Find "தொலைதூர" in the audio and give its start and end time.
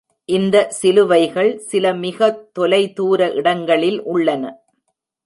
2.53-3.29